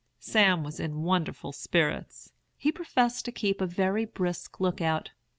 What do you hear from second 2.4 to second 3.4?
He professed to